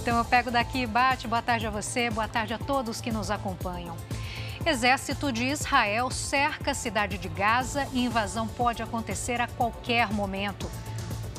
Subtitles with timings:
[0.00, 1.28] Então eu pego daqui e bate.
[1.28, 3.94] Boa tarde a você, boa tarde a todos que nos acompanham.
[4.64, 10.70] Exército de Israel cerca a cidade de Gaza e invasão pode acontecer a qualquer momento.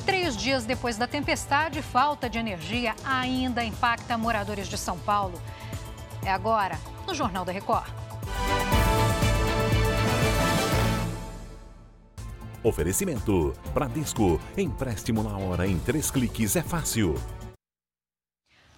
[0.06, 5.40] Três dias depois da tempestade, falta de energia ainda impacta moradores de São Paulo.
[6.24, 7.90] É agora, no Jornal da Record.
[12.62, 14.40] Oferecimento: Bradesco.
[14.56, 17.16] Empréstimo na hora em três cliques é fácil.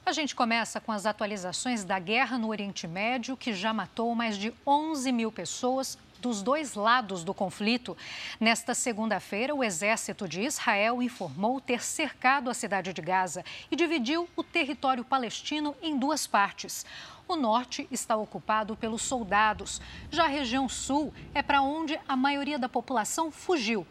[0.07, 4.37] A gente começa com as atualizações da guerra no Oriente Médio, que já matou mais
[4.37, 7.97] de 11 mil pessoas dos dois lados do conflito.
[8.39, 14.29] Nesta segunda-feira, o exército de Israel informou ter cercado a cidade de Gaza e dividiu
[14.37, 16.85] o território palestino em duas partes.
[17.27, 19.81] O norte está ocupado pelos soldados.
[20.11, 23.87] Já a região sul é para onde a maioria da população fugiu.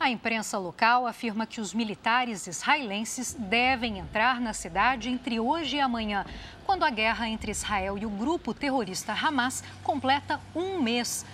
[0.00, 5.80] A imprensa local afirma que os militares israelenses devem entrar na cidade entre hoje e
[5.80, 6.24] amanhã,
[6.64, 11.26] quando a guerra entre Israel e o grupo terrorista Hamas completa um mês.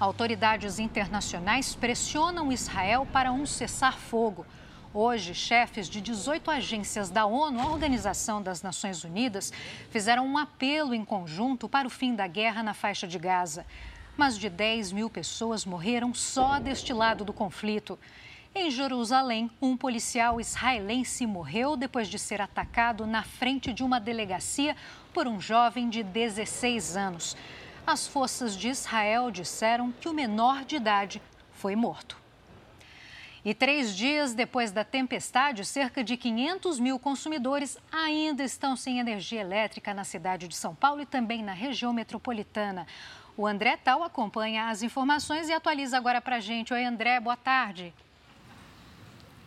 [0.00, 4.46] Autoridades internacionais pressionam Israel para um cessar-fogo.
[4.94, 9.52] Hoje, chefes de 18 agências da ONU, a Organização das Nações Unidas,
[9.90, 13.66] fizeram um apelo em conjunto para o fim da guerra na faixa de Gaza.
[14.16, 17.98] Mais de 10 mil pessoas morreram só deste lado do conflito.
[18.54, 24.76] Em Jerusalém, um policial israelense morreu depois de ser atacado na frente de uma delegacia
[25.12, 27.36] por um jovem de 16 anos.
[27.84, 31.20] As forças de Israel disseram que o menor de idade
[31.52, 32.16] foi morto.
[33.44, 39.40] E três dias depois da tempestade, cerca de 500 mil consumidores ainda estão sem energia
[39.40, 42.86] elétrica na cidade de São Paulo e também na região metropolitana.
[43.36, 46.72] O André Tal acompanha as informações e atualiza agora para a gente.
[46.72, 47.92] Oi, André, boa tarde.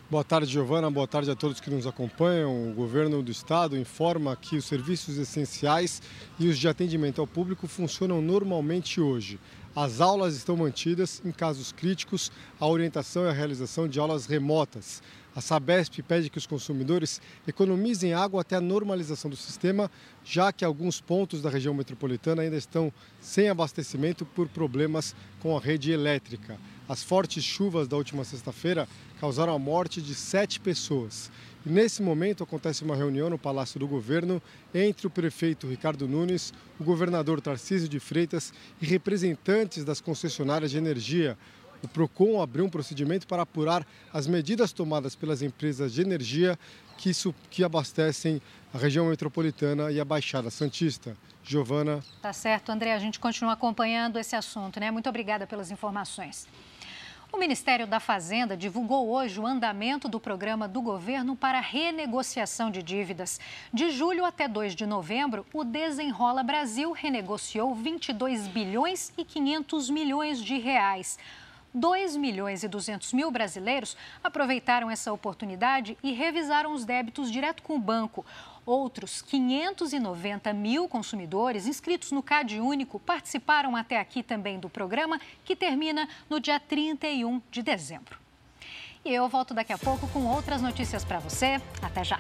[0.10, 0.92] Boa tarde, Giovana.
[0.92, 2.70] Boa tarde a todos que nos acompanham.
[2.70, 6.02] O governo do estado informa que os serviços essenciais
[6.38, 9.40] e os de atendimento ao público funcionam normalmente hoje.
[9.74, 11.22] As aulas estão mantidas.
[11.24, 15.02] Em casos críticos, a orientação é a realização de aulas remotas.
[15.38, 19.92] A Sabesp pede que os consumidores economizem água até a normalização do sistema,
[20.26, 25.60] já que alguns pontos da região metropolitana ainda estão sem abastecimento por problemas com a
[25.60, 26.58] rede elétrica.
[26.90, 28.90] As fortes chuvas da última sexta-feira
[29.20, 31.30] causaram a morte de sete pessoas.
[31.64, 34.42] E nesse momento acontece uma reunião no Palácio do Governo
[34.74, 40.80] entre o prefeito Ricardo Nunes, o governador Tarcísio de Freitas e representantes das concessionárias de
[40.80, 41.38] energia
[41.84, 46.58] o PROCON abriu um procedimento para apurar as medidas tomadas pelas empresas de energia
[46.98, 47.12] que,
[47.50, 48.42] que abastecem
[48.74, 51.16] a região metropolitana e a Baixada Santista.
[51.44, 52.04] Giovana.
[52.22, 52.94] Tá certo, André.
[52.94, 54.92] A gente continua acompanhando esse assunto, né?
[54.92, 56.46] Muito obrigada pelas informações.
[57.32, 62.82] O Ministério da Fazenda divulgou hoje o andamento do programa do governo para renegociação de
[62.82, 63.40] dívidas.
[63.74, 70.44] De julho até 2 de novembro, o Desenrola Brasil renegociou 22 bilhões e 500 milhões
[70.44, 71.18] de reais.
[71.78, 77.76] 2 milhões e 200 mil brasileiros aproveitaram essa oportunidade e revisaram os débitos direto com
[77.76, 78.26] o banco.
[78.66, 85.56] Outros 590 mil consumidores inscritos no CAD Único participaram até aqui também do programa, que
[85.56, 88.20] termina no dia 31 de dezembro.
[89.06, 91.62] E eu volto daqui a pouco com outras notícias para você.
[91.82, 92.20] Até já!